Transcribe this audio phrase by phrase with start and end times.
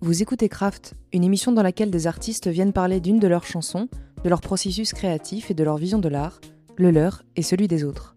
[0.00, 3.88] Vous écoutez Craft, une émission dans laquelle des artistes viennent parler d'une de leurs chansons,
[4.22, 6.40] de leur processus créatif et de leur vision de l'art,
[6.76, 8.14] le leur et celui des autres.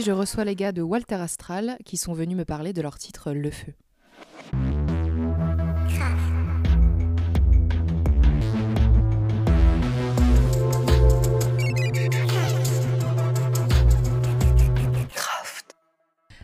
[0.00, 2.96] Aujourd'hui, je reçois les gars de Walter Astral qui sont venus me parler de leur
[2.96, 3.74] titre Le Feu.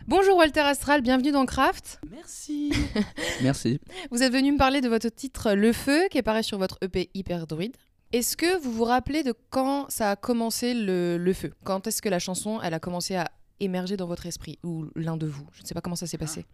[0.07, 1.99] Bonjour Walter Astral, bienvenue dans Craft.
[2.11, 2.71] Merci.
[3.41, 3.79] Merci.
[4.11, 6.77] Vous êtes venu me parler de votre titre Le Feu qui est paru sur votre
[6.83, 7.75] EP Hyper Druide.
[8.13, 11.53] Est-ce que vous vous rappelez de quand ça a commencé le, le feu?
[11.63, 15.17] Quand est-ce que la chanson elle a commencé à émerger dans votre esprit Ou l'un
[15.17, 16.45] de vous Je ne sais pas comment ça s'est passé.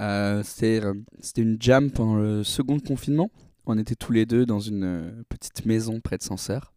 [0.00, 3.30] Euh, C'était euh, c'était une jam pendant le second confinement.
[3.66, 6.72] On était tous les deux dans une euh, petite maison près de Sancerre.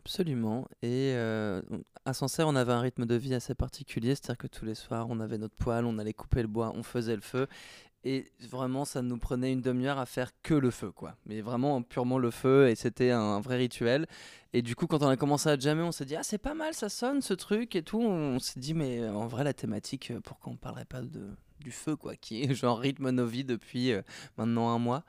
[0.00, 0.68] Absolument.
[0.82, 1.62] Et euh,
[2.04, 5.06] à Sancerre, on avait un rythme de vie assez particulier, c'est-à-dire que tous les soirs,
[5.08, 7.46] on avait notre poêle, on allait couper le bois, on faisait le feu.
[8.04, 11.16] Et vraiment, ça nous prenait une demi-heure à faire que le feu, quoi.
[11.26, 14.06] Mais vraiment purement le feu, et c'était un, vrai rituel.
[14.52, 16.54] Et du coup, quand on a commencé à jammer, on s'est dit, ah, c'est pas
[16.54, 18.00] mal, ça sonne ce truc et tout.
[18.00, 21.72] On s'est dit, mais en vrai, la thématique, euh, pourquoi on parlerait pas de, du
[21.72, 24.02] feu, quoi, qui est genre rythme nos vies depuis euh,
[24.36, 25.04] maintenant un mois.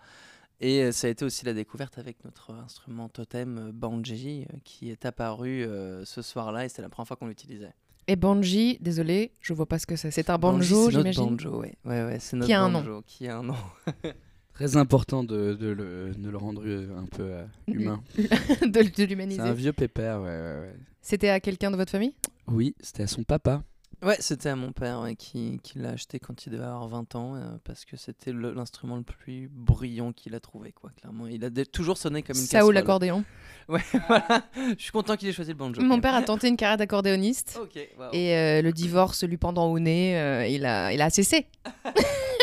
[0.62, 4.58] Et euh, ça a été aussi la découverte avec notre instrument totem euh, Banji, euh,
[4.64, 7.74] qui est apparu euh, ce soir-là, et c'était la première fois qu'on l'utilisait.
[8.08, 10.12] Et Banji, désolé, je vois pas ce que c'est.
[10.12, 11.36] C'est un banjo, c'est notre j'imagine.
[11.38, 11.74] banjo, ouais.
[11.86, 12.80] Ouais, ouais, c'est notre Qui a un nom.
[12.82, 13.56] banjo, qui a un nom.
[14.54, 18.02] Très important de, de le, de le rendre euh, un peu euh, humain.
[18.18, 19.42] de, de C'est l'humaniser.
[19.42, 20.76] un vieux pépère, ouais, ouais, ouais.
[21.02, 22.14] C'était à quelqu'un de votre famille?
[22.48, 23.64] Oui, c'était à son papa.
[24.04, 27.16] Ouais, c'était à mon père ouais, qui, qui l'a acheté quand il devait avoir 20
[27.16, 31.28] ans, euh, parce que c'était l'instrument le plus brillant qu'il a trouvé, quoi, clairement.
[31.28, 33.24] Il a toujours sonné comme une Ça ou l'accordéon
[33.68, 34.44] Ouais, voilà.
[34.78, 35.82] Je suis content qu'il ait choisi le banjo.
[35.82, 37.58] Mon père a tenté une carrière d'accordéoniste.
[37.58, 37.64] même.
[37.76, 38.10] Ok, waouh.
[38.14, 41.48] Et euh, le divorce lui pendant au nez, euh, il, a, il a cessé.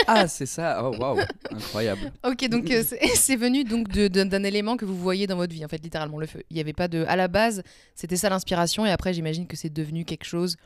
[0.09, 1.21] Ah, c'est ça Oh, waouh
[1.53, 2.13] Incroyable.
[2.25, 2.83] Ok, donc euh,
[3.15, 6.27] c'est venu donc d'un élément que vous voyez dans votre vie, en fait, littéralement le
[6.27, 6.43] feu.
[6.51, 7.63] Il y avait pas de, à la base,
[7.95, 10.57] c'était ça l'inspiration, et après j'imagine que c'est devenu quelque chose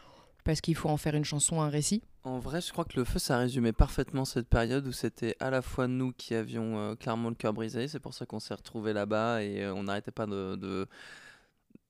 [0.46, 2.02] parce qu'il faut en faire une chanson, un récit.
[2.24, 5.50] En vrai, je crois que le feu, ça résumait parfaitement cette période où c'était à
[5.50, 8.54] la fois nous qui avions euh, clairement le cœur brisé, c'est pour ça qu'on s'est
[8.54, 10.86] retrouvés là-bas et euh, on n'arrêtait pas de, de,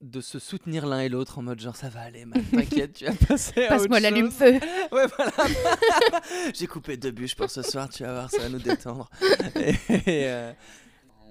[0.01, 3.05] de se soutenir l'un et l'autre en mode genre ça va aller, man, t'inquiète, tu
[3.05, 4.37] vas passer à Passe-moi autre l'allume chose.
[4.37, 4.59] feu.
[4.91, 5.31] Ouais, voilà.
[6.53, 9.09] J'ai coupé deux bûches pour ce soir, tu vas voir, ça va nous détendre.
[9.55, 10.53] Et, et, euh,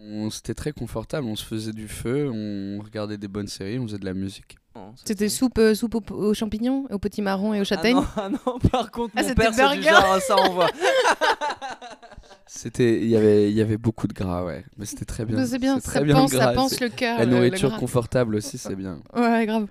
[0.00, 3.86] On- C'était très confortable, on se faisait du feu, on regardait des bonnes séries, on
[3.86, 4.56] faisait de la musique.
[5.04, 7.96] C'était soupe, euh, soupe aux, aux champignons, aux petits marrons et aux Ah châtaignes.
[7.96, 10.68] non, ah non, par contre, Ah, mon c'était père, c'est du genre, ah, ça envoie.
[12.48, 14.64] C'était, il y avait, il y avait beaucoup de gras, ouais.
[14.78, 15.44] Mais c'était très bien.
[15.44, 17.18] C'est bien, ça très bien pense, le ça pense le cœur.
[17.18, 17.78] La le- le nourriture gras.
[17.78, 18.98] confortable aussi, c'est bien.
[19.14, 19.66] Ouais, grave.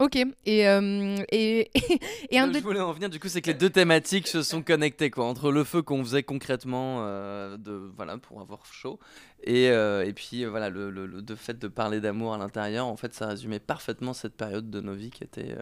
[0.00, 1.70] Ok, et, euh, et,
[2.30, 2.58] et un Là où de...
[2.58, 5.24] je voulais en venir, du coup, c'est que les deux thématiques se sont connectées, quoi,
[5.24, 9.00] entre le feu qu'on faisait concrètement, euh, de, voilà, pour avoir chaud,
[9.42, 12.86] et, euh, et puis euh, voilà, le, le, le fait de parler d'amour à l'intérieur,
[12.86, 15.56] en fait, ça résumait parfaitement cette période de nos vies qui était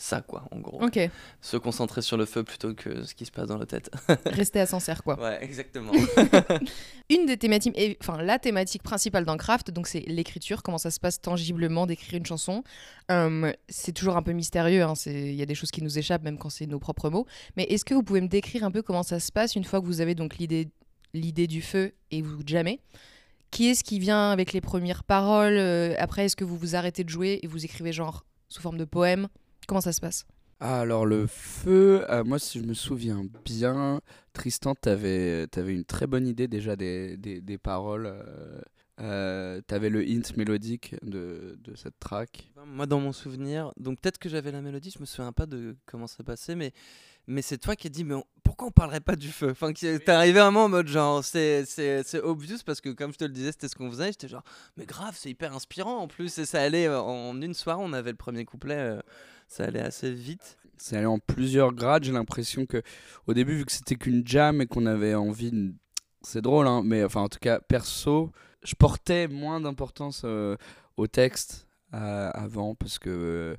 [0.00, 0.80] ça, quoi, en gros.
[0.82, 0.98] Ok,
[1.40, 3.90] Se concentrer sur le feu plutôt que ce qui se passe dans nos têtes.
[4.26, 5.20] rester à Sancerre, quoi.
[5.20, 5.92] ouais, exactement.
[7.10, 11.00] Une des thématiques, enfin la thématique principale d'un craft, donc c'est l'écriture, comment ça se
[11.00, 12.62] passe tangiblement d'écrire une chanson.
[13.10, 16.22] Euh, c'est toujours un peu mystérieux, hein, il y a des choses qui nous échappent
[16.22, 17.26] même quand c'est nos propres mots.
[17.56, 19.80] Mais est-ce que vous pouvez me décrire un peu comment ça se passe une fois
[19.80, 20.68] que vous avez donc l'idée,
[21.12, 22.80] l'idée du feu et vous jamais?
[23.50, 25.56] Qui est-ce qui vient avec les premières paroles?
[25.56, 28.78] Euh, Après, est-ce que vous vous arrêtez de jouer et vous écrivez genre sous forme
[28.78, 29.28] de poème?
[29.68, 30.24] Comment ça se passe?
[30.60, 34.00] Ah, alors le feu, euh, moi si je me souviens bien,
[34.32, 38.06] Tristan, t'avais avais une très bonne idée déjà des, des, des paroles.
[38.06, 38.60] Euh,
[39.00, 42.50] euh, t'avais le hint mélodique de, de cette track.
[42.66, 45.76] Moi, dans mon souvenir, donc peut-être que j'avais la mélodie, je me souviens pas de
[45.86, 46.72] comment ça passait, mais,
[47.28, 49.50] mais c'est toi qui as dit, mais on- pourquoi on parlerait pas du feu?
[49.50, 53.18] Enfin, t'es arrivé vraiment en mode genre, c'est c'est- c'est obvious parce que comme je
[53.18, 54.08] te le disais, c'était ce qu'on faisait.
[54.08, 54.42] J'étais genre,
[54.76, 56.36] mais grave, c'est hyper inspirant en plus.
[56.38, 59.00] Et ça allait euh, en une soirée, on avait le premier couplet, euh,
[59.48, 60.56] ça allait assez vite.
[60.76, 62.04] C'est allé en plusieurs grades.
[62.04, 62.82] J'ai l'impression que
[63.26, 65.74] au début, vu que c'était qu'une jam et qu'on avait envie, de-
[66.22, 68.30] c'est drôle, hein, mais enfin en tout cas perso,
[68.62, 70.56] je portais moins d'importance euh,
[70.96, 73.56] au texte euh, avant parce que euh,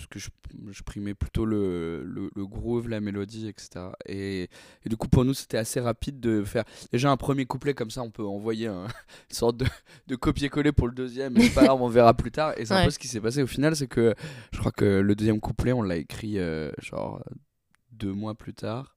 [0.00, 0.28] parce que je,
[0.72, 3.86] je primais plutôt le, le, le groove, la mélodie, etc.
[4.06, 4.48] Et,
[4.84, 7.90] et du coup, pour nous, c'était assez rapide de faire déjà un premier couplet, comme
[7.90, 8.84] ça, on peut envoyer un-
[9.30, 9.66] une sorte de,
[10.06, 12.54] de copier-coller pour le deuxième, et c'est pas grave, on verra plus tard.
[12.56, 14.14] Et c'est un peu ce qui s'est passé au final, c'est que
[14.52, 17.22] je crois que le deuxième couplet, on l'a écrit euh, genre
[17.92, 18.96] deux mois plus tard.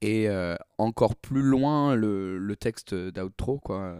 [0.00, 3.96] Et euh, encore plus loin, le, le texte d'outro, quoi.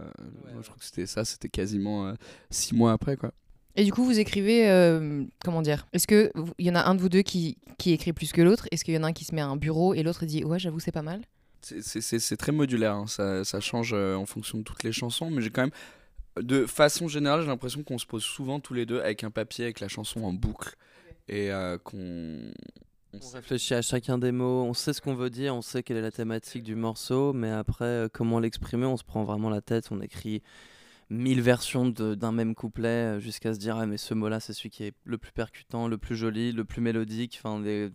[0.61, 2.13] Je crois que c'était ça, c'était quasiment euh,
[2.49, 3.33] six mois après, quoi.
[3.75, 6.83] Et du coup, vous écrivez, euh, comment dire Est-ce que vous- il y en a
[6.83, 8.67] un de vous deux qui, qui écrit plus que l'autre?
[8.71, 10.43] Est-ce qu'il y en a un qui se met à un bureau et l'autre dit
[10.43, 11.21] ouais, j'avoue, c'est pas mal?
[11.61, 13.07] C'est- C'est c'est- c'est très modulaire, hein.
[13.07, 15.71] ça, ça change euh, en fonction de toutes les chansons, mais j'ai quand même,
[16.41, 19.65] de façon générale, j'ai l'impression qu'on se pose souvent tous les deux avec un papier,
[19.65, 20.75] avec la chanson en boucle,
[21.27, 22.51] et euh, qu'on...
[23.13, 25.97] on réfléchit à chacun des mots, on sait ce qu'on veut dire, on sait quelle
[25.97, 29.89] est la thématique du morceau, mais après, comment l'exprimer, on se prend vraiment la tête,
[29.91, 30.41] on écrit
[31.09, 34.69] mille versions d'un même couplet euh, jusqu'à se dire, ah, mais ce mot-là, c'est celui
[34.69, 37.41] qui est le plus percutant, le plus joli, le plus mélodique.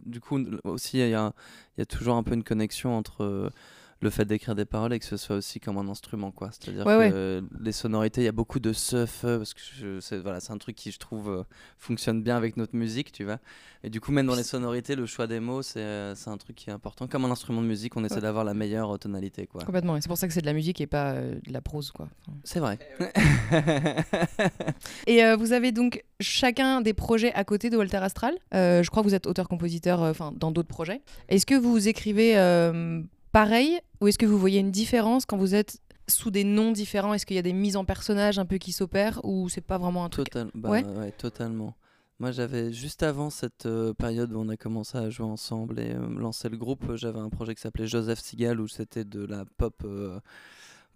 [0.05, 1.33] Du coup, aussi, il y a,
[1.77, 3.51] il y a toujours un peu une connexion entre euh,
[4.05, 6.51] le fait d'écrire des paroles et que ce soit aussi comme un instrument, quoi.
[6.53, 9.61] C'est-à-dire Ouais, que euh, les sonorités, il y a beaucoup de ce, fe, parce que
[9.77, 11.43] je- c'est voilà, c'est un truc qui, je trouve, euh,
[11.79, 13.39] fonctionne bien avec notre musique, tu vois.
[13.83, 16.37] Et du coup, même dans les sonorités, le choix des mots, c'est euh, c'est un
[16.39, 17.07] truc qui est important.
[17.07, 18.21] Comme un instrument de musique, on essaie Ouais.
[18.23, 19.63] d'avoir la meilleure euh, tonalité, quoi.
[19.65, 19.97] Complètement.
[19.97, 21.91] Et c'est pour ça que c'est de la musique et pas euh, de la prose,
[21.91, 22.09] quoi.
[22.29, 22.37] Enfin.
[22.45, 22.79] C'est vrai.
[25.07, 28.35] Et euh, vous avez donc chacun des projets à côté de Walter Astral?
[28.55, 31.01] Euh, je crois que vous êtes auteur-compositeur euh, enfin, dans d'autres projets.
[31.29, 33.03] Est-ce que vous écrivez euh,
[33.35, 37.15] pareil ou est-ce que vous voyez une différence quand vous êtes sous des noms différents?
[37.15, 39.77] Est-ce qu'il y a des mises en personnages un peu qui s'opèrent ou c'est pas
[39.77, 40.31] vraiment un truc?
[40.31, 40.85] Total- bah, Ouais.
[40.85, 41.75] ouais, totalement.
[42.21, 45.91] Moi, j'avais juste avant cette euh, période où on a commencé à jouer ensemble et
[45.95, 49.27] euh, lancer le groupe, euh, j'avais un projet qui s'appelait Joseph Seagal où c'était de
[49.27, 50.21] la pop, euh,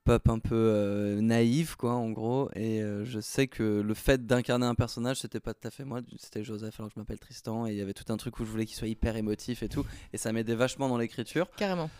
[0.04, 2.50] pop un peu naïve, quoi, en gros.
[2.54, 6.02] Et je sais que le fait d'incarner un personnage, c'était pas tout à fait moi,
[6.18, 8.44] c'était Joseph alors que je m'appelle Tristan et il y avait tout un truc où
[8.44, 9.84] je voulais qu'il soit hyper émotif et tout.
[10.12, 11.50] Et ça m'aidait vachement dans l'écriture.
[11.56, 11.90] Carrément.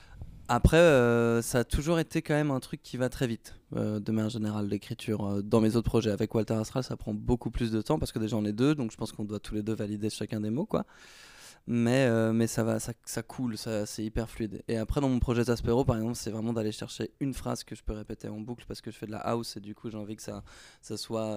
[0.51, 4.01] Après, euh, ça a toujours été quand même un truc qui va très vite, euh,
[4.01, 5.27] de manière générale, l'écriture.
[5.27, 8.13] Euh, dans mes autres projets avec Walter Astral, ça prend beaucoup plus de temps parce
[8.13, 10.41] que déjà on est deux, donc je pense qu'on doit tous les deux valider chacun
[10.41, 10.87] des mots, quoi.
[11.71, 14.63] Mais, euh, mais ça va, ça, ça coule, ça, c'est hyper fluide.
[14.69, 17.75] Et après, dans mon projet Zaspero, par exemple, c'est vraiment d'aller chercher une phrase que
[17.75, 19.91] je peux répéter en boucle parce que je fais de la house et du coup,
[19.91, 20.43] j'ai envie que ça,
[20.81, 21.37] ça soit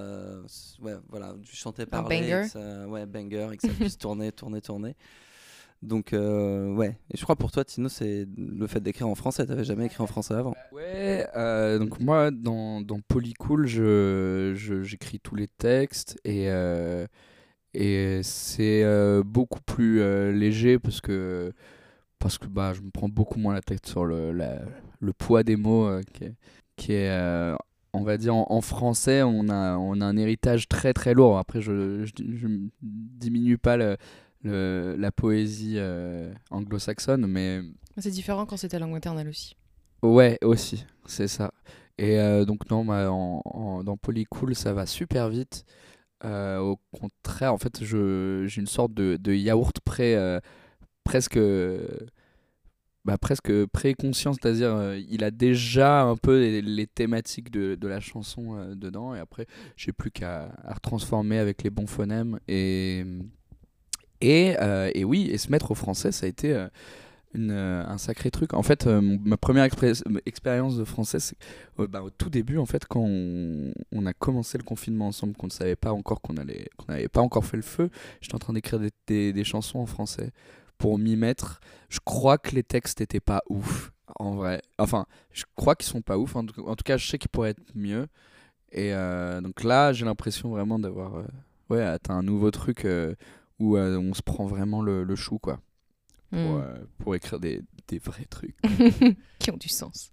[0.80, 2.16] ouais, voilà, du chanter parler.
[2.16, 2.42] et banger.
[2.44, 4.96] que ça- ouais, banger, et que ça puisse tourner, tourner, tourner.
[5.82, 6.96] Donc, euh, ouais.
[7.12, 9.46] Et je crois pour toi, Tino, c'est le fait d'écrire en français.
[9.46, 10.54] T'avais jamais écrit en français avant.
[10.72, 17.08] Ouais, euh, donc moi, dans, dans Polycool, je, je- j'écris tous les textes et, euh,
[17.74, 18.86] et c'est
[19.26, 20.00] beaucoup plus
[20.34, 21.52] léger parce que,
[22.20, 24.62] parce que bah, je me prends beaucoup moins la tête sur le, la-
[25.00, 26.34] le poids des mots qui est,
[26.76, 27.56] qui est,
[27.94, 31.40] on va dire, en, français, on a, on a un héritage très très lourd.
[31.40, 32.48] Après, je, je
[32.84, 33.98] diminue pas le,
[34.44, 37.62] le- la poésie euh, anglo-saxonne, mais...
[37.98, 39.56] C'est différent quand c'est ta langue maternelle aussi.
[40.02, 41.52] Ouais, aussi, c'est ça.
[41.98, 45.66] Et euh, donc, non, bah, en, en- dans Polycool, ça va super vite.
[46.24, 50.16] Euh, au contraire, en fait, j'ai une sorte de, de yaourt pré,
[51.04, 51.40] presque,
[53.06, 58.00] bah, presque préconscient, c'est-à-dire il a déjà un peu les, les thématiques de, de la
[58.00, 62.40] chanson dedans, et après, j'ai plus qu'à à retransformer avec les bons phonèmes.
[62.48, 63.04] Et,
[64.22, 66.68] et, euh, et oui, et se mettre au français, ça a été euh,
[67.38, 68.54] euh, un sacré truc.
[68.54, 69.68] En fait, ma première
[70.26, 71.38] expérience de français, c'est
[71.78, 75.52] bah, au tout début, en fait, quand on, a commencé le confinement ensemble, qu'on ne
[75.52, 77.90] savait pas encore qu'on allait, qu'on n'avait pas encore fait le feu,
[78.22, 80.32] j'étais en train d'écrire des, des, chansons en français
[80.78, 81.60] pour m'y mettre.
[81.90, 84.62] Je crois que les textes étaient pas ouf, en vrai.
[84.78, 86.36] Enfin, je crois qu'ils sont pas ouf.
[86.36, 88.08] En tout, en tout cas, je sais qu'ils pourraient être mieux.
[88.74, 88.94] Et
[89.42, 91.24] donc là, j'ai l'impression vraiment d'avoir
[91.70, 92.86] ouais, atteint un nouveau truc
[93.62, 95.60] où euh, on se prend vraiment le, le chou, quoi
[96.32, 96.62] pour, Hmm.
[96.62, 98.56] euh, pour écrire des, des vrais trucs.
[99.40, 100.12] qui ont du sens.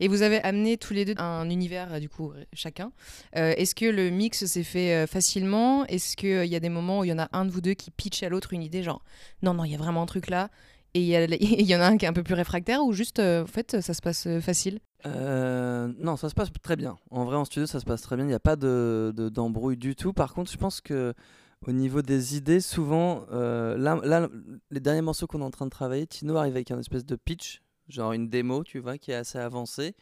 [0.00, 2.90] Et vous avez amené tous les deux un univers, euh, du coup, chacun.
[3.36, 5.84] Euh, Est-ce que le mix s'est fait euh, facilement?
[5.86, 7.74] Est-ce qu'il y a des moments où il y en a un de vous deux
[7.74, 9.02] qui pitch à l'autre une idée, genre,
[9.42, 10.48] non, non, il y a vraiment un truc là
[10.94, 11.00] et
[11.40, 13.46] il y, en a un qui est un peu plus réfractaire ou juste, euh, en
[13.46, 14.80] fait, ça se passe facile?
[15.04, 16.96] Euh, non, ça se passe très bien.
[17.10, 18.24] En vrai, en studio, ça se passe très bien.
[18.24, 20.14] Il n'y a pas de, de- d'embrouille du tout.
[20.14, 21.12] Par contre, je pense que
[21.66, 24.28] au niveau des idées, souvent, euh, là, là,
[24.70, 27.16] les derniers morceaux qu'on est en train de travailler, Tino arrive avec un espèce de
[27.16, 29.94] pitch, genre une démo, tu vois, qui est assez avancée,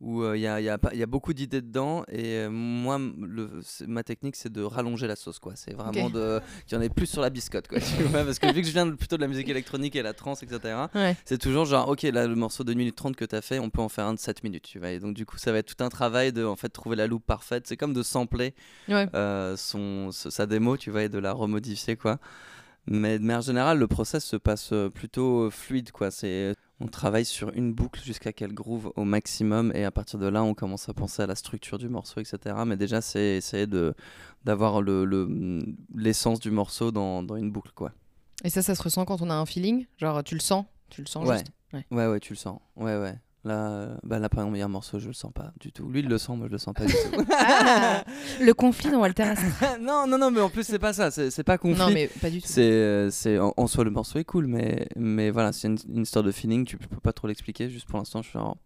[0.00, 2.04] où euh, il y, a, il y a pas- il y a beaucoup d'idées dedans.
[2.08, 3.48] Et euh, moi, le,
[3.86, 5.52] ma technique, c'est de rallonger la sauce, quoi.
[5.56, 7.78] C'est vraiment de qu'il y en ait plus sur la biscotte, quoi.
[7.96, 10.12] Tu vois, parce que vu que je viens plutôt de la musique électronique et la
[10.12, 10.74] trance, etc.
[10.94, 11.16] Ouais.
[11.24, 13.58] C'est toujours genre, ok, là, le morceau de 1 minute 30 que tu as fait,
[13.58, 14.90] on peut en faire un de 7 minutes, tu vois.
[14.90, 17.06] Et donc, du coup, ça va être tout un travail de en fait, trouver la
[17.06, 17.66] loupe parfaite.
[17.66, 18.54] C'est comme de sampler
[18.88, 19.08] Ouais.
[19.14, 22.18] euh, son, sa démo, tu vois, et de la remodifier, quoi.
[22.88, 25.90] Mais de manière générale, le process se passe plutôt fluide.
[25.90, 26.10] Quoi.
[26.12, 29.72] C'est, on travaille sur une boucle jusqu'à qu'elle groove au maximum.
[29.74, 32.54] Et à partir de là, on commence à penser à la structure du morceau, etc.
[32.66, 33.94] Mais déjà, c'est essayer de,
[34.44, 35.64] d'avoir le, le-
[35.94, 37.72] l'essence du morceau dans, dans une boucle.
[37.74, 37.92] Quoi.
[38.44, 39.86] Et ça, ça se ressent quand on a un feeling?
[39.96, 40.66] Genre, tu le sens?
[40.90, 41.38] Tu le sens Ouais.
[41.38, 41.50] juste?
[41.72, 41.86] Ouais.
[41.90, 42.60] Ouais, ouais, tu le sens.
[42.76, 43.18] Ouais, ouais.
[43.46, 45.52] Là, euh, bah, là, par exemple, il y a un morceau, je le sens pas
[45.60, 45.88] du tout.
[45.88, 47.24] Lui, il le sent, moi, je le sens pas du tout.
[47.30, 48.02] Ah
[48.40, 49.34] Le conflit dans Walter
[49.80, 51.10] non, non, non, mais en plus, c'est pas ça.
[51.12, 51.78] C'est, pas conflit.
[51.78, 52.48] Non, mais pas du tout.
[52.48, 55.78] C'est, euh, c'est en, en soi le morceau est cool, mais, mais voilà, c'est une,
[55.88, 56.64] une histoire de feeling.
[56.64, 57.70] Tu peux pas trop l'expliquer.
[57.70, 58.56] Juste pour l'instant, je suis genre,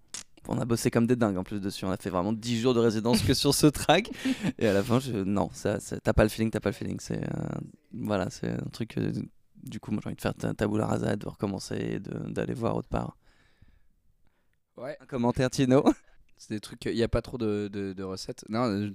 [0.48, 1.84] on a bossé comme des dingues en plus dessus.
[1.84, 4.10] On a fait vraiment 10 jours de résidence que sur ce track.
[4.58, 6.96] Et à la fin, je, non, ça, t'as pas le feeling, t'as pas le feeling.
[7.00, 7.58] C'est euh,
[7.92, 8.94] voilà, c'est un truc.
[8.94, 9.12] que,
[9.62, 12.88] du coup, moi, j'ai envie de faire ta- tabula rasa, de recommencer, d'aller voir autre
[12.88, 13.16] part.
[14.80, 14.96] Ouais.
[15.00, 15.84] Un commentaire, Tino?
[16.38, 18.44] C'est des trucs, il n'y a pas trop de, de, de recettes.
[18.48, 18.90] Non, euh,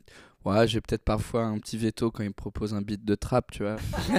[0.46, 3.52] ouais, j'ai peut-être parfois un petit veto quand il me propose un beat de trap,
[3.52, 3.76] tu vois.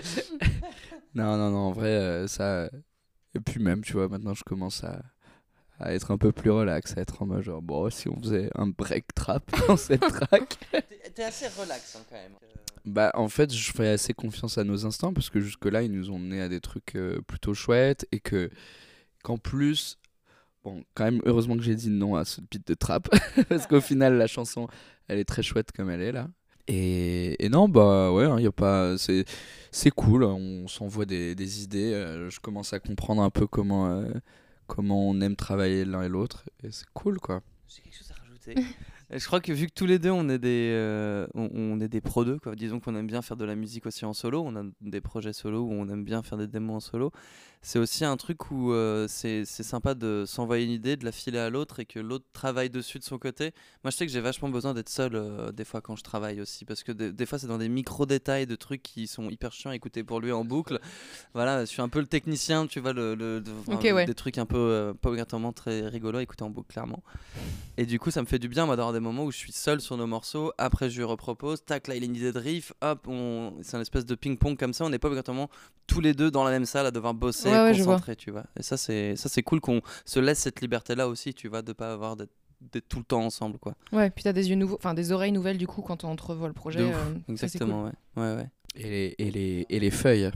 [1.14, 2.42] non, non, non, en vrai, euh, ça.
[2.62, 2.68] euh,
[3.34, 5.00] Et puis même, tu vois, maintenant je commence à,
[5.78, 8.50] à être un peu plus relax, à être en mode genre, bon, si on faisait
[8.56, 10.58] un break trap dans cette track.
[11.14, 12.32] T'es assez relax quand même.
[12.84, 16.10] Bah, en fait, je fais assez confiance à nos instants parce que jusque-là, ils nous
[16.10, 18.50] ont mené à des trucs euh, plutôt chouettes et que
[19.24, 19.98] qu'en plus,
[20.66, 23.08] bon, quand même, heureusement que j'ai dit non à ce beat de trap
[23.48, 24.66] parce qu'au final, la chanson,
[25.06, 26.28] elle est très chouette comme elle est là.
[26.68, 29.24] Et, non, bah ouais, il y a pas, c'est
[29.70, 31.92] c'est cool, on s'envoie des, des idées.
[31.92, 34.10] euh, je commence à comprendre un peu comment euh,
[34.66, 37.42] comment on aime travailler l'un et l'autre et c'est cool quoi.
[37.68, 38.54] J'ai quelque chose à rajouter.
[39.10, 41.88] Je crois que vu que tous les deux on est des, euh, on, on est
[41.88, 42.56] des pros deux, quoi.
[42.56, 45.32] disons qu'on aime bien faire de la musique aussi en solo, on a des projets
[45.32, 47.12] solo où on aime bien faire des démos en solo.
[47.62, 51.10] C'est aussi un truc où euh, c'est c'est sympa de s'envoyer une idée, de la
[51.12, 53.52] filer à l'autre et que l'autre travaille dessus de son côté.
[53.82, 56.40] Moi je sais que j'ai vachement besoin d'être seul euh, des fois quand je travaille
[56.40, 59.30] aussi parce que des, des fois c'est dans des micro détails de trucs qui sont
[59.30, 60.78] hyper chiants à écouter pour lui en boucle.
[61.34, 64.06] Voilà, je suis un peu le technicien, tu vois, le, le- de- enfin, Ok, ouais.
[64.06, 67.02] des trucs un peu euh, pas obligatoirement très rigolos à écouter en boucle clairement.
[67.78, 69.52] Et du coup, ça me fait du bien, moi, d'avoir des moments où je suis
[69.52, 70.52] seul sur nos morceaux.
[70.58, 71.64] Après, je lui repropose.
[71.64, 72.72] Tac, là, il a une idée de riff.
[72.80, 73.54] Hop, on...
[73.62, 74.84] c'est un espèce de ping-pong comme ça.
[74.84, 75.48] On n'est pas obligatoirement
[75.86, 78.44] tous les deux dans la même salle à devoir bosser, Ouais, ouais, concentrer, tu vois.
[78.58, 81.72] Et ça, c'est ça, c'est cool qu'on se laisse cette liberté-là aussi, tu vois, de
[81.72, 82.32] pas avoir d'être
[82.72, 83.74] d'être tout le temps ensemble, quoi.
[83.92, 86.48] Ouais, puis t'as des yeux nouveaux, enfin des oreilles nouvelles du coup quand on entrevoit
[86.48, 86.82] le projet.
[86.82, 87.92] Ouf, euh, Exactement, ouais.
[88.16, 88.50] ouais, ouais.
[88.74, 90.30] Et les, et les, et les feuilles.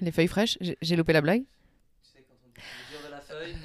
[0.00, 1.44] Les feuilles fraîches, j'ai loupé la blague.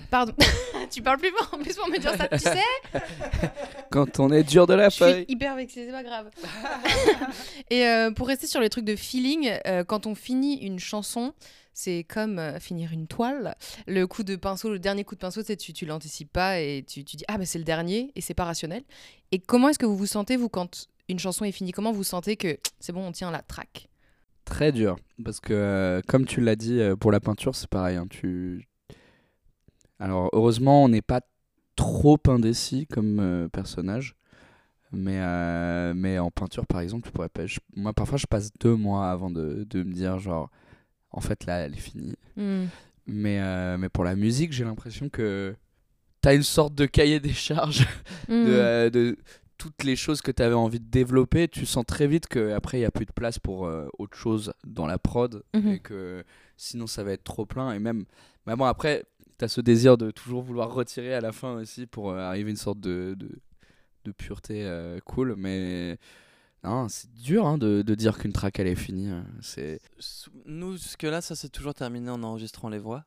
[0.09, 0.33] Pardon,
[0.91, 2.63] tu parles plus fort en plus pour me dire ça, tu sais
[3.91, 6.29] Quand on est dur de la Je suis hyper vexée, c'est pas grave.
[7.69, 11.33] Et euh, pour rester sur les trucs de feeling, euh, quand on finit une chanson,
[11.73, 13.55] c'est comme euh, finir une toile.
[13.87, 16.59] Le coup de pinceau, le dernier coup de pinceau, tu sais, tu, tu l'anticipes pas
[16.59, 18.83] et tu, tu dis ah bah c'est le dernier et c'est pas rationnel.
[19.31, 21.71] Et comment est-ce que vous vous sentez vous quand une chanson est finie?
[21.71, 23.87] Comment vous sentez que c'est bon, on tient la track
[24.45, 24.97] Très dur.
[25.23, 27.97] Parce que, euh, comme tu l'as dit, euh, pour la peinture, c'est pareil.
[27.97, 28.67] hein, tu...
[29.99, 31.21] Alors, heureusement, on n'est pas
[31.75, 34.15] trop indécis comme euh, personnage.
[34.91, 37.45] Mais, euh, mais en peinture, par exemple, tu pourrais pas...
[37.45, 40.49] je- moi, parfois, je passe deux mois avant de, de me dire, genre,
[41.11, 42.15] en fait, là, elle est finie.
[42.37, 42.65] Hmm.
[43.05, 45.55] Mais, euh, mais pour la musique, j'ai l'impression que
[46.21, 47.85] t'as une sorte de cahier des charges
[48.27, 48.45] Hmm.
[48.45, 49.17] de, de
[49.57, 52.81] toutes les choses que tu avais envie de développer, tu sens très vite qu'après, il
[52.81, 55.67] n'y a plus de place pour autre chose dans la prod Mhm.
[55.67, 56.23] et que
[56.57, 57.73] sinon, ça va être trop plein.
[57.73, 58.05] Et même,
[58.47, 59.03] mais bon, après,
[59.39, 62.51] tu ce désir de toujours vouloir retirer à la fin aussi pour euh, arriver à
[62.51, 65.35] une sorte de, de, pureté euh, cool.
[65.37, 65.97] Mais
[66.63, 69.09] non, c'est dur hein, de, dire qu'une track, elle est finie.
[69.09, 69.25] hein.
[69.41, 69.79] C'est
[70.45, 73.05] Nous, jusque-là, ça s'est toujours terminé en enregistrant les voix.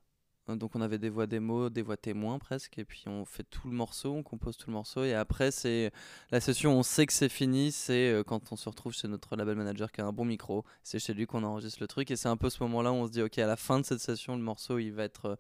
[0.49, 3.45] Euh, Donc on avait des voix démo, des voix témoins presque, et puis on fait
[3.45, 5.93] tout le morceau, on compose tout le morceau, et après c'est
[6.31, 9.57] la session, on sait que c'est fini, c'est quand on se retrouve chez notre label
[9.57, 12.29] manager qui a un bon micro, c'est chez lui qu'on enregistre le truc, et c'est
[12.29, 14.35] un peu ce moment-là où on se dit ok à la fin de cette session
[14.37, 15.39] le morceau il va être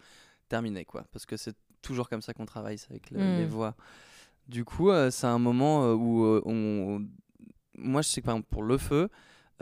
[0.54, 3.36] terminé quoi, parce que c'est toujours comme ça qu'on travaille, avec le- Mm.
[3.38, 3.74] les voix.
[4.48, 7.06] Du coup euh, c'est un moment euh, où euh, on,
[7.76, 9.08] moi je sais que par exemple pour le feu,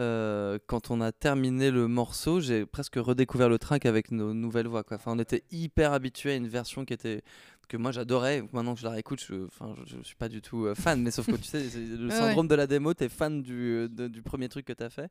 [0.00, 4.66] euh, quand on a terminé le morceau, j'ai presque redécouvert le track avec nos nouvelles
[4.66, 4.82] voix.
[4.82, 4.96] Quoi.
[4.96, 7.22] Enfin, on était hyper habitué à une version qui était
[7.68, 8.42] que moi j'adorais.
[8.52, 11.10] Maintenant que je la réécoute, je, enfin, je, je suis pas du tout fan, mais
[11.10, 14.22] sauf que tu sais, le Ouais, syndrome de la démo, t'es fan du, de- du
[14.22, 15.10] premier truc que t'as fait.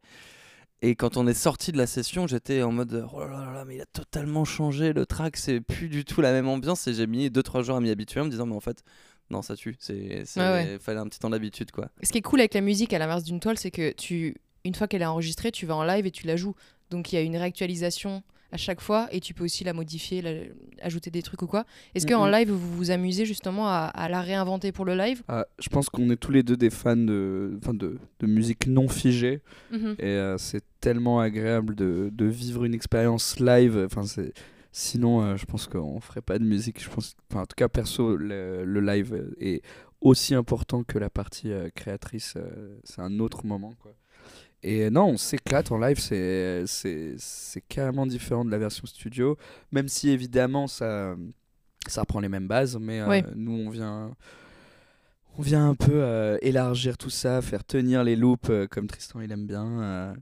[0.81, 3.65] Et quand on est sorti de la session, j'étais en mode oh là là là
[3.65, 6.87] mais il a totalement changé le track, c'est plus du tout la même ambiance.
[6.87, 8.81] Et j'ai mis 2-3 jours à m'y habituer en me disant, mais en fait,
[9.29, 9.75] non, ça tue.
[9.79, 10.77] C'est, c'est- Ouais, ouais.
[10.79, 11.89] fallait un petit temps d'habitude quoi.
[12.01, 14.73] Ce qui est cool avec la musique, à l'inverse d'une toile, c'est que tu, une
[14.73, 16.55] fois qu'elle est enregistrée, tu vas en live et tu la joues.
[16.91, 20.21] Donc il y a une réactualisation à chaque fois et tu peux aussi la modifier,
[20.21, 20.43] la-
[20.81, 21.65] ajouter des trucs ou quoi.
[21.95, 22.31] Est-ce qu'en Mhm.
[22.31, 25.21] live, vous vous amusez justement à, à la réinventer pour le live?
[25.27, 28.67] Ah, je pense qu'on est tous les deux des fans de, enfin de, de musique
[28.67, 29.41] non figée.
[29.71, 29.95] Mhm.
[29.99, 33.77] Et euh, c'est tellement agréable de, de vivre une expérience live.
[33.85, 34.33] Enfin, c'est
[34.71, 36.81] sinon, euh, je pense qu'on ferait pas de musique.
[36.83, 39.61] Je pense, enfin, en tout cas, perso, le, le live est
[40.01, 42.33] aussi important que la partie euh, créatrice.
[42.37, 43.93] euh, c'est un autre moment, quoi.
[44.63, 49.37] Et non, on s'éclate en live, c'est c'est c'est carrément différent de la version studio,
[49.71, 51.15] même si évidemment ça
[51.87, 54.15] ça reprend les mêmes bases, mais euh, nous on vient
[55.37, 59.21] on vient un peu euh, élargir tout ça, faire tenir les loops euh, comme Tristan
[59.21, 60.13] il aime bien,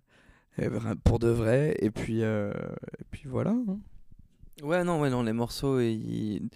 [0.60, 2.51] euh, pour de vrai, et puis euh,
[3.00, 3.51] et puis voilà.
[3.51, 3.79] hein.
[4.63, 6.50] Ouais, non, ouais, non, les morceaux, ils-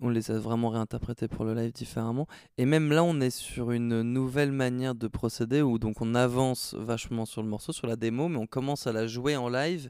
[0.00, 2.26] on les a vraiment réinterprétés pour le live différemment.
[2.58, 6.74] Et même là, on est sur une nouvelle manière de procéder où donc on avance
[6.78, 9.88] vachement sur le morceau, sur la démo, mais on commence à la jouer en live.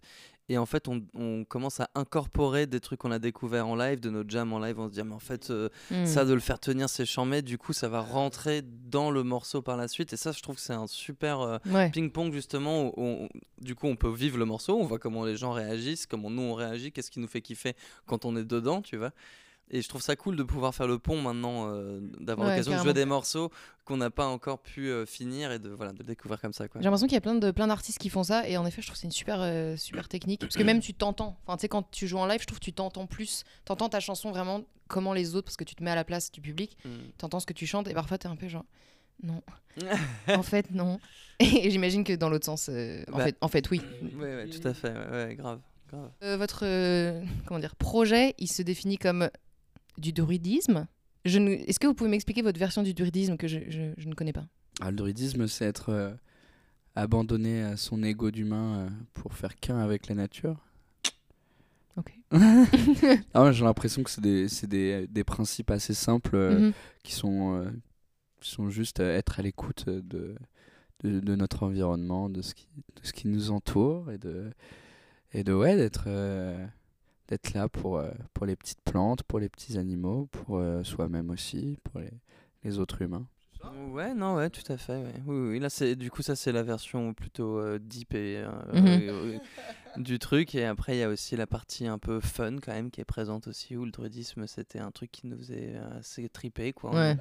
[0.48, 3.98] Et en fait, on, on commence à incorporer des trucs qu'on a découverts en live,
[3.98, 4.78] de nos jams en live.
[4.78, 6.04] On se dit, ah, mais en fait, euh, Hmm.
[6.06, 7.42] ça de le faire tenir, c'est chambé.
[7.42, 10.12] Du coup, ça va rentrer dans le morceau par la suite.
[10.12, 11.40] Et ça, je trouve que c'est un super.
[11.40, 11.90] euh, Ouais.
[11.90, 13.28] ping-pong justement où on-
[13.60, 16.42] du coup on peut vivre le morceau on voit comment les gens réagissent comment nous
[16.42, 17.74] on réagit qu'est-ce qui nous fait kiffer
[18.06, 19.10] quand on est dedans tu vois
[19.70, 22.76] et je trouve ça cool de pouvoir faire le pont maintenant euh, d'avoir Ouais, l'occasion
[22.76, 23.50] de jouer des morceaux
[23.84, 26.68] qu'on n'a pas encore pu euh, finir et de voilà de le découvrir comme ça
[26.68, 26.80] quoi.
[26.80, 28.80] J'ai l'impression qu'il y a plein de plein d'artistes qui font ça et en effet
[28.82, 30.40] je trouve que c'est une super euh, super technique.
[30.40, 31.36] Parce que même tu t'entends.
[31.46, 33.44] Enfin tu sais quand tu joues en live je trouve que tu t'entends plus.
[33.64, 36.30] T'entends ta chanson vraiment comment les autres parce que tu te mets à la place
[36.30, 36.76] du public.
[36.84, 36.88] Mm.
[37.18, 38.64] t'entends ce que tu chantes et parfois t'es un peu genre
[39.22, 39.42] non.
[40.28, 41.00] En fait non.
[41.40, 42.72] Et j'imagine que dans l'autre sens en
[43.16, 43.24] Bah.
[43.24, 43.80] fait en fait oui.
[44.16, 44.92] Ouais, ouais tout à fait.
[45.10, 46.10] Ouais, grave grave.
[46.24, 49.28] Euh, votre euh, comment dire projet il se définit comme
[49.98, 50.86] du druidisme
[51.24, 54.32] est-ce que vous pouvez m'expliquer votre version du druidisme que je, je- je ne connais
[54.32, 54.46] pas?
[54.80, 56.14] Ah, le druidisme, c'est être euh,
[56.94, 60.60] abandonné à son ego d'humain euh, pour faire qu'un avec la nature.
[61.96, 62.12] ok
[63.34, 66.72] Ah j'ai l'impression que c'est des, des, des principes assez simples euh, Mhm.
[67.02, 67.72] qui, sont,
[68.40, 70.36] qui sont juste être à l'écoute de,
[71.02, 74.50] de, de notre environnement, de ce, qui, de ce qui nous entoure et de,
[75.32, 76.04] et de ouais, d'être
[77.28, 81.30] d'être là pour, euh, pour les petites plantes, pour les petits animaux, pour euh, soi-même
[81.30, 82.10] aussi, pour les,
[82.64, 83.26] les autres humains.
[83.90, 84.96] Ouais, non, ouais, tout à fait.
[84.96, 85.14] ouais.
[85.26, 88.48] Oui, oui, là, c'est du coup, ça, c'est la version plutôt euh, deep et, euh,
[88.72, 88.86] Mhm.
[88.86, 89.38] euh, euh,
[90.00, 90.54] du truc.
[90.54, 93.04] Et après, il y a aussi la partie un peu fun, quand même, qui est
[93.04, 96.90] présente aussi, où le druidisme, c'était un truc qui nous faisait assez triper, quoi.
[97.14, 97.18] On-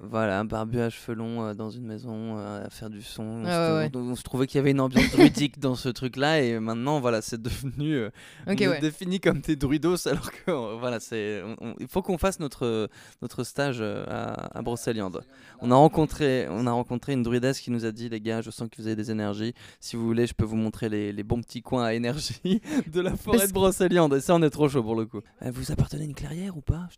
[0.00, 3.22] Voilà, un barbu à cheveux longs euh, dans une maison euh, à faire du son.
[3.22, 3.90] On, Ah se, ouais, ouais.
[3.94, 6.40] on- se trouvait qu'il y avait une ambiance druidique dans ce truc-là.
[6.42, 7.94] Et maintenant, voilà, c'est devenu.
[7.94, 8.10] euh,
[8.46, 11.42] on est défini comme des druidos, alors que euh, voilà, c'est.
[11.80, 12.88] Il faut qu'on fasse notre,
[13.22, 15.22] notre stage à, à Brocéliande.
[15.60, 18.50] On a rencontré, on a rencontré une druidesse qui nous a dit, les gars, je
[18.50, 19.54] sens que vous avez des énergies.
[19.80, 22.60] Si vous voulez, je peux vous montrer les, les bons petits coins à énergie
[22.92, 24.14] de la forêt Parce- de Brocéliande.
[24.14, 25.20] Et ça, on est trop chaud pour le coup.
[25.42, 26.88] Euh, vous appartenez à une clairière ou pas?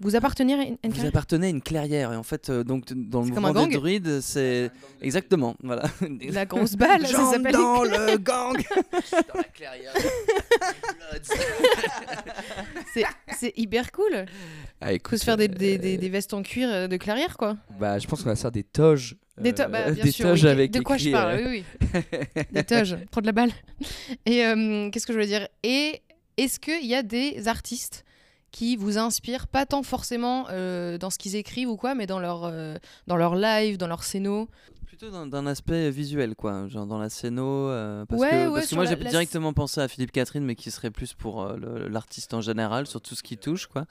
[0.00, 2.12] Vous appartenir à une, une Vous carrière appartenez à une clairière.
[2.12, 5.84] Et en fait, euh, donc dans le mouvement des druides, c'est exactement, voilà.
[6.30, 7.52] La grosse balle, ça s'appelle.
[7.52, 8.56] dans le gang.
[9.12, 9.92] Dans la clairière.
[13.38, 14.26] C'est- hyper cool.
[14.80, 16.96] Ah, Faut écoute, se faire des, des, euh, des- des vestes en cuir euh, de
[16.96, 17.56] clairière, quoi.
[17.78, 19.16] Bah, je pense qu'on va se faire des toges.
[19.38, 20.48] Des, to- euh, bah, bien sûr, toges oui.
[20.50, 22.42] avec De quoi je parle, euh, oui, oui.
[22.52, 23.50] Des toges, prendre la balle.
[24.26, 25.48] Et euh, qu'est-ce que je veux dire?
[25.62, 26.00] Et
[26.36, 28.04] est-ce qu'il y a des artistes
[28.54, 32.20] qui vous inspirent, pas tant forcément euh, dans ce qu'ils écrivent ou quoi, mais dans
[32.20, 32.76] leur, euh,
[33.08, 34.48] dans leur live, dans leur scéno
[34.86, 37.68] Plutôt d'un- aspect visuel, quoi, genre dans la scéno.
[37.68, 40.44] euh, parce Ouais, que, ouais, parce que moi, j'ai la- directement pensé à Philippe Catherine,
[40.44, 43.86] mais qui serait plus pour euh, l'artiste en général, sur tout ce qui touche, quoi.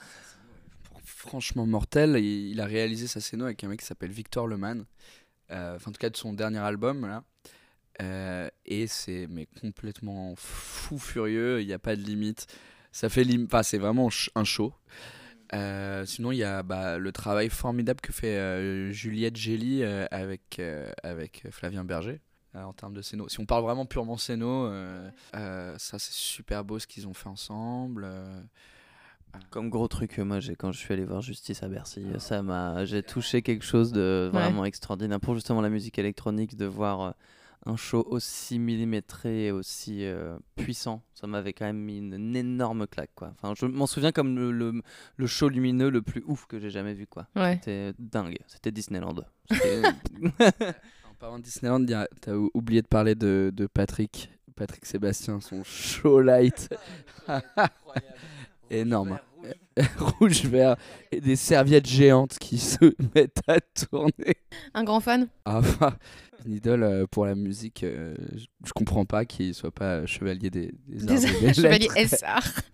[1.03, 2.15] franchement mortel.
[2.17, 4.85] Il, il a réalisé sa scéno avec un mec qui s'appelle Victor Leman.
[5.51, 7.23] Euh, Enfin, en tout cas, de son dernier album, là.
[8.01, 11.61] Euh, et c'est mais complètement fou furieux.
[11.61, 12.47] Il n'y a pas de limite.
[12.93, 13.47] Ça fait lim...
[13.47, 14.73] enfin, c'est vraiment un show.
[15.53, 20.05] Euh, sinon, il y a bah, le travail formidable que fait euh, Juliette Gély euh,
[20.09, 22.21] avec, euh, avec Flavien Berger
[22.55, 23.27] euh, en termes de scéno.
[23.27, 27.13] Si on parle vraiment purement scéno, euh, euh, ça c'est super beau ce qu'ils ont
[27.13, 28.03] fait ensemble.
[28.05, 28.41] euh.
[29.49, 32.43] Comme gros truc, moi, j'ai quand je suis allé voir Justice à Bercy, euh, ça
[32.43, 37.01] m'a, j'ai touché quelque chose de vraiment extraordinaire pour justement la musique électronique, de voir
[37.01, 37.11] euh,
[37.65, 41.01] un show aussi millimétré et aussi euh, puissant.
[41.13, 43.33] Ça m'avait quand même mis une, une énorme claque, quoi.
[43.41, 44.81] Enfin, je m'en souviens comme le, le,
[45.15, 47.27] le show lumineux le plus ouf que j'ai jamais vu, quoi.
[47.35, 47.55] Ouais.
[47.55, 48.37] C'était dingue.
[48.47, 49.15] C'était Disneyland.
[51.09, 54.29] En parlant de Disneyland, y a- t'as ou- oublié de parler de, de Patrick.
[54.55, 56.69] Patrick Sébastien, son show light.
[58.69, 59.19] Énorme.
[59.97, 60.75] Rouge, vert
[61.11, 64.35] et des serviettes géantes qui se mettent à tourner.
[64.73, 65.27] Un grand fan?
[65.45, 65.95] Ah, enfin,
[66.45, 67.83] une idole euh, pour la musique.
[67.83, 71.97] euh, je, je comprends pas qu'il soit pas chevalier des, des Des lettres.
[71.97, 72.61] SR.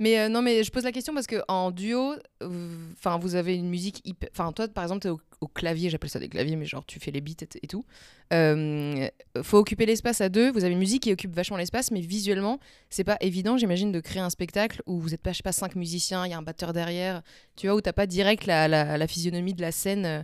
[0.00, 3.56] Mais euh, non, mais je pose la question parce que en duo, enfin, vous avez
[3.56, 4.28] une musique hyper.
[4.32, 7.00] Enfin, toi, par exemple, t'es au, au clavier, j'appelle ça des claviers, mais genre tu
[7.00, 7.84] fais les beats et, et tout.
[8.32, 9.08] Euh,
[9.42, 10.50] faut occuper l'espace à deux.
[10.50, 12.58] Vous avez une musique qui occupe vachement l'espace, mais visuellement,
[12.90, 15.52] c'est pas évident, j'imagine, de créer un spectacle où vous êtes pas, je sais pas,
[15.52, 17.22] cinq musiciens, il y a un batteur derrière,
[17.56, 20.22] tu vois, où t'as pas direct la, la, la physionomie de la scène euh,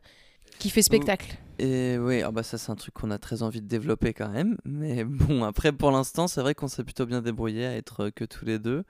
[0.59, 1.37] qui fait spectacle.
[1.61, 4.29] Et oui, ah bah ça c'est un truc qu'on a très envie de développer quand
[4.29, 4.57] même.
[4.65, 8.11] Mais bon, après pour l'instant, c'est vrai qu'on s'est plutôt bien débrouillé à être euh,
[8.11, 8.83] que tous les deux.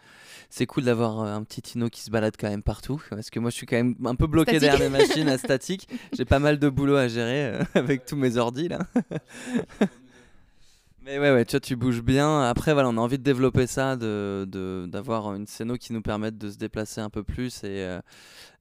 [0.48, 3.02] C'est cool d'avoir euh, un petit Tino qui se balade quand même partout.
[3.10, 4.70] Parce que moi je suis quand même un peu bloqué Statique.
[4.70, 5.88] derrière les machines à statique.
[6.16, 8.78] J'ai pas mal de boulot à gérer euh, avec tous mes ordis là.
[11.06, 12.40] Mais ouais, ouais, tu vois, tu bouges bien.
[12.48, 16.00] Après, voilà, on a envie de développer ça, de, de- d'avoir une scéno qui nous
[16.00, 17.58] permette de se déplacer un peu plus.
[17.62, 18.00] Et, euh,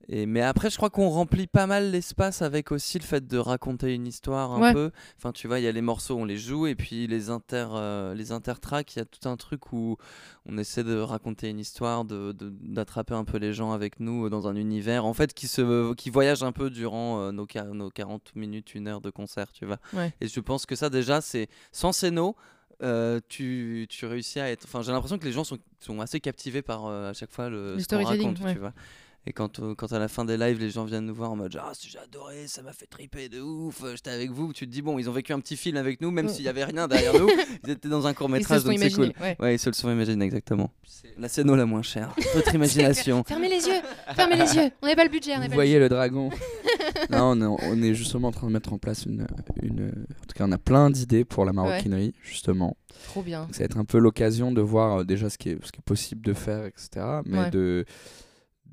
[0.10, 3.38] et, mais après, je crois qu'on remplit pas mal l'espace avec aussi le fait de
[3.38, 4.74] raconter une histoire un Ouais.
[4.74, 4.92] peu.
[5.18, 7.68] Enfin, tu vois, il y a les morceaux, on les joue, et puis les inter,
[7.74, 9.98] euh, les intertracks, il y a tout un truc où
[10.46, 14.48] on essaie de raconter une histoire, de, d'attraper un peu les gens avec nous dans
[14.48, 18.36] un univers, en fait, qui, se, qui voyage un peu durant euh, nos, nos 40
[18.36, 19.78] minutes, une heure de concert, tu vois.
[19.94, 20.14] Ouais.
[20.20, 22.36] Et je pense que ça, déjà, c'est sans scéno.
[22.82, 24.66] euh, tu, tu réussis à être.
[24.66, 27.48] Enfin, j'ai l'impression que les gens sont, sont assez captivés par euh, à chaque fois
[27.48, 28.54] le, storytelling, raconte, ouais.
[28.54, 28.74] tu vois.
[29.26, 31.38] Et quand, euh, quand à la fin des lives, les gens viennent nous voir en
[31.38, 34.52] mode Ah, j'ai adoré, ça m'a fait triper de ouf, euh, j'étais avec vous.
[34.52, 36.50] Tu te dis, bon, ils ont vécu un petit film avec nous, même s'il y
[36.50, 37.30] avait rien derrière nous.
[37.64, 39.14] Ils étaient dans un court-métrage, sont donc c'est cool.
[39.22, 39.38] ouais.
[39.40, 40.72] Ouais, ils se le sont imaginés, exactement.
[41.18, 42.14] La scéno la moins chère.
[42.36, 43.24] Votre imagination.
[43.24, 43.82] Fermez les yeux,
[44.14, 44.70] fermez les yeux.
[44.82, 45.34] On n'a pas le budget.
[45.38, 46.30] on Vous pas voyez le dragon
[47.10, 49.26] Non, on est, on est justement en train de mettre en place une,
[49.62, 49.88] une.
[49.88, 52.76] En tout cas, on a plein d'idées pour la maroquinerie, justement.
[53.06, 53.48] Trop bien.
[53.52, 55.80] Ça va être un peu l'occasion de voir euh, déjà ce qui, est, ce qui
[55.80, 56.90] est possible de faire, etc.
[57.26, 57.50] Mais Ouais.
[57.52, 57.86] de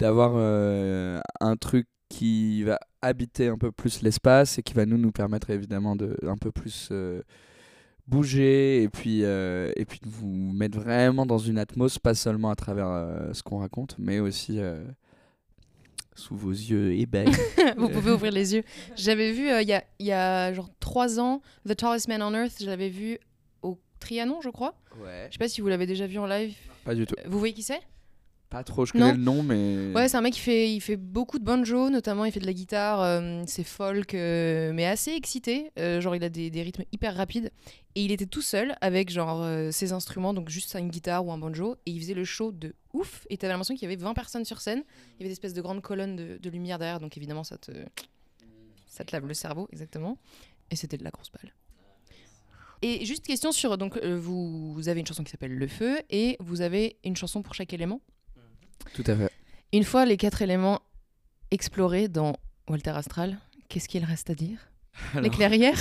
[0.01, 4.99] d'avoir euh, un truc qui va habiter un peu plus l'espace et qui va nous
[4.99, 7.23] nous permettre évidemment de un peu plus euh,
[8.09, 12.51] bouger et puis euh, et puis de vous mettre vraiment dans une atmos pas seulement
[12.51, 12.89] à travers
[13.33, 14.59] ce qu'on raconte mais aussi
[16.17, 17.31] sous vos yeux ébahis
[17.77, 18.65] Vous pouvez ouvrir les yeux.
[18.97, 22.57] J'avais vu il y, a, y a genre trois ans The Tallest Man on Earth.
[22.63, 23.19] J'avais vu
[23.63, 24.75] au Trianon, je crois.
[25.03, 26.55] ouais Je sais pas si vous l'avez déjà vu en live.
[26.85, 27.81] pas du tout Vous voyez qui c'est?
[28.51, 29.13] Pas trop je connais Non.
[29.13, 32.25] le nom mais Ouais, c'est un mec qui fait, il fait beaucoup de banjo, notamment
[32.25, 35.71] il fait de la guitare, euh, c'est folk, euh, mais assez excité.
[35.79, 37.53] Euh, genre il a des, des rythmes hyper rapides.
[37.95, 41.39] Et il était tout seul avec genre ses instruments, donc juste une guitare ou un
[41.39, 43.27] banjo, et il faisait le show de ouf.
[43.31, 44.83] Et t'avais l'impression qu'il y avait 20 personnes sur scène.
[45.19, 47.57] Il y avait des espèces de grandes colonnes de, de lumière derrière, donc évidemment ça
[47.59, 47.73] te,
[48.87, 50.19] ça te lave le cerveau, exactement.
[50.71, 51.53] Et c'était de la grosse balle.
[52.83, 56.37] Et juste question sur, donc vous, vous avez une chanson qui s'appelle Le Feu, et
[56.41, 58.01] vous avez une chanson pour chaque élément?
[58.95, 59.31] Tout à fait
[59.73, 60.81] Une fois les quatre éléments
[61.51, 62.37] explorés dans
[62.69, 63.39] Walter Astral,
[63.69, 64.59] qu'est-ce qu'il reste à dire?
[65.21, 65.79] Les clairières?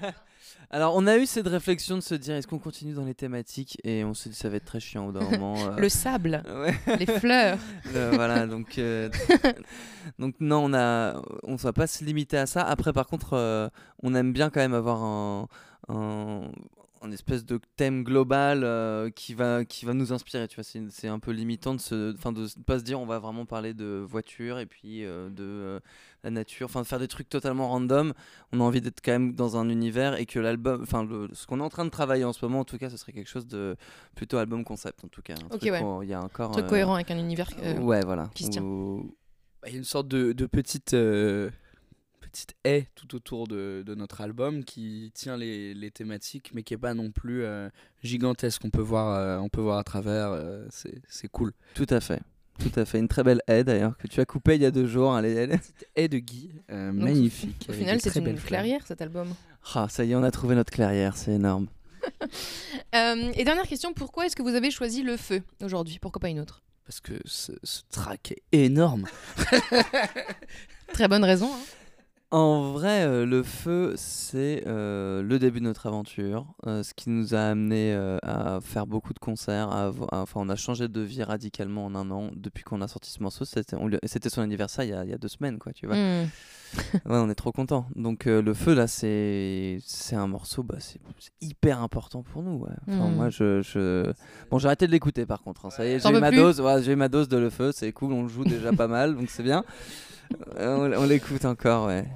[0.72, 3.76] Alors, on a eu cette réflexion de se dire est-ce qu'on continue dans les thématiques?
[3.82, 5.56] Et on s'est dit ça va être très chiant au moment.
[5.66, 5.76] euh.
[5.76, 6.78] Le sable, Ouais.
[6.96, 7.58] les fleurs.
[7.92, 9.10] Le- voilà, donc, euh,
[10.20, 12.62] donc non, on on va pas se limiter à ça.
[12.62, 13.68] Après, par contre, euh,
[14.04, 15.48] on aime bien quand même avoir un,
[15.88, 16.42] un,
[17.02, 20.46] un espèce de thème global euh, qui va, qui va nous inspirer.
[20.48, 23.06] Tu vois, c'est, c'est un peu limitant de se, enfin, de pas se dire on
[23.06, 25.80] va vraiment parler de voiture et puis euh, de euh,
[26.24, 28.12] la nature, enfin, de faire des trucs totalement random.
[28.52, 31.46] On a envie d'être quand même dans un univers et que l'album, enfin, le- ce
[31.46, 33.30] qu'on est en train de travailler en ce moment, en tout cas, ce serait quelque
[33.30, 33.76] chose de
[34.14, 35.34] plutôt album concept, en tout cas.
[35.34, 35.82] Un Ok, truc ouais.
[35.82, 36.50] où Il y a encore.
[36.50, 37.48] Un truc euh, cohérent avec un univers.
[37.62, 38.28] euh, ouais, voilà.
[38.34, 38.62] qui se tient.
[38.62, 39.16] Où-
[39.62, 41.50] Bah, Il y a une sorte de, de petite, euh,
[42.30, 46.74] petite haie tout autour de, de notre album qui tient les, les thématiques, mais qui
[46.74, 47.68] est pas non plus euh,
[48.02, 48.62] gigantesque.
[48.64, 50.30] On peut voir, euh, on peut voir à travers.
[50.30, 51.52] euh, c'est c'est cool.
[51.74, 52.20] Tout à fait.
[52.58, 52.98] Tout à fait.
[52.98, 55.16] Une très belle haie d'ailleurs que tu as coupée il y a deux jours.
[55.18, 57.66] Elle est- est- Haie de Guy, euh, Donc, magnifique.
[57.68, 58.44] Au final, c'est une fleurs.
[58.62, 59.34] clairière cet album.
[59.74, 61.16] Ah, ça y est, on a trouvé notre clairière.
[61.16, 61.66] C'est énorme.
[62.94, 65.98] Euh, et dernière question, pourquoi est-ce que vous avez choisi le feu aujourd'hui?
[66.00, 66.60] Pourquoi pas une autre?
[66.84, 69.06] Parce que ce, ce track est énorme.
[70.92, 71.50] Très bonne raison.
[71.52, 71.58] hein.
[72.32, 77.10] En vrai, euh, le feu, c'est euh, le début de notre aventure, euh, ce qui
[77.10, 79.68] nous a amené à faire beaucoup de concerts.
[79.72, 82.82] à avo- à- Enfin, on a changé de vie radicalement en un an depuis qu'on
[82.82, 83.44] a sorti ce morceau.
[83.44, 85.72] C'était son anniversaire il y, a, il y a deux semaines, quoi.
[85.72, 85.96] Tu vois.
[85.96, 86.28] Hmm.
[87.04, 87.86] Ouais, on est trop content.
[87.96, 89.80] Donc le feu là, c'est
[90.12, 91.00] un morceau, bah, c'est
[91.40, 92.58] hyper important pour nous.
[92.58, 92.70] ouais.
[92.88, 93.14] Enfin, Mm.
[93.16, 94.12] Moi, je, je...
[94.52, 95.66] bon, j'ai arrêté de l'écouter par contre.
[95.66, 95.70] hein.
[95.70, 96.60] Ça y est, j'ai ma dose.
[96.60, 97.72] Ouais, ma dose de le feu.
[97.74, 99.64] C'est cool, on le joue déjà pas mal, donc c'est bien.
[100.58, 102.06] Euh, on on l'écoute encore, ouais.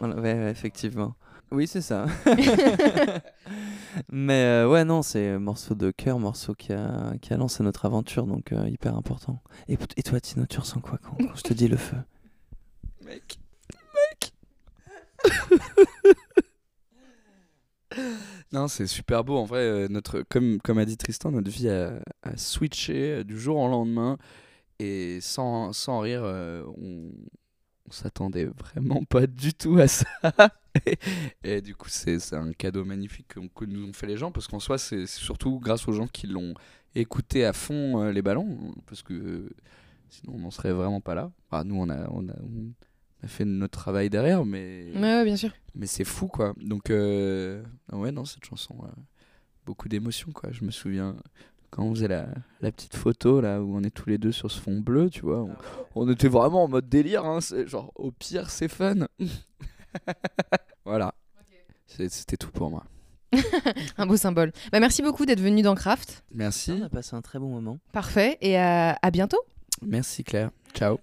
[0.00, 1.14] On- Ouais, ouais, effectivement.
[1.50, 2.06] Oui, c'est ça.
[4.12, 7.62] Mais euh, ouais, non, c'est un morceau de cœur, morceau qui a, qui a lancé
[7.62, 9.42] notre aventure, donc euh, hyper important.
[9.66, 11.96] Et, et toi, Tino, tu ressens quoi quand, quand je te dis le feu?
[13.04, 13.38] Mec,
[13.94, 14.32] mec.
[18.52, 19.36] Non, c'est super beau.
[19.36, 23.24] En vrai, euh, notre, comme, comme a dit Tristan, notre vie a, a switché euh,
[23.24, 24.16] du jour au lendemain.
[24.78, 27.10] Et sans, sans rire, euh, on,
[27.88, 30.06] on s'attendait vraiment pas du tout à ça.
[30.86, 30.98] et,
[31.42, 34.30] et du coup, c'est un cadeau magnifique que, nous ont fait les gens.
[34.30, 36.54] Parce qu'en soi, c'est surtout grâce aux gens qui l'ont
[36.94, 38.74] écouté à fond euh, les ballons.
[38.86, 39.50] Parce que euh,
[40.10, 41.32] sinon, on n'en serait vraiment pas là.
[41.50, 42.72] Enfin, nous, on a, on, a, on
[43.24, 44.92] a fait notre travail derrière, mais.
[44.94, 45.50] Ouais, ouais, bien sûr.
[45.74, 46.54] Mais c'est fou, quoi.
[46.60, 48.76] Donc, euh, ah ouais, non, cette chanson,
[49.64, 50.50] beaucoup d'émotions, quoi.
[50.52, 51.16] Je me souviens
[51.70, 52.26] quand on faisait la,
[52.60, 55.20] la petite photo, là, où on est tous les deux sur ce fond bleu, tu
[55.22, 55.42] vois.
[55.42, 55.56] On,
[55.94, 57.40] on était vraiment en mode délire, hein.
[57.40, 59.06] c'est Genre, au pire, c'est fun.
[60.84, 61.14] voilà.
[61.86, 62.84] C'est- C'était tout pour moi.
[63.98, 64.52] Un beau symbole.
[64.72, 66.24] Bah, merci beaucoup d'être venu dans Craft.
[66.32, 66.72] Merci.
[66.80, 67.78] On a passé un très bon moment.
[67.92, 68.38] Parfait.
[68.40, 69.40] Et à, à bientôt.
[69.82, 70.50] Merci, Claire.
[70.74, 70.98] Ciao.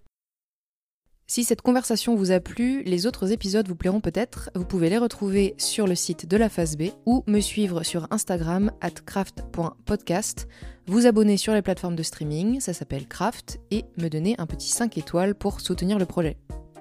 [1.28, 4.52] Si cette conversation vous a plu, les autres épisodes vous plairont peut-être.
[4.54, 8.08] Vous pouvez les retrouver sur le site de la phase B ou me suivre sur
[8.12, 10.48] Instagram at craft.podcast.
[10.86, 14.70] Vous abonner sur les plateformes de streaming, ça s'appelle Craft, et me donner un petit
[14.70, 16.38] 5 étoiles pour soutenir le projet.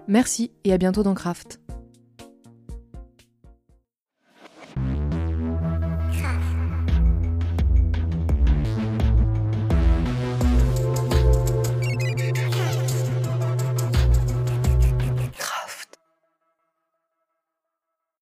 [0.08, 1.63] Merci et à bientôt dans Craft.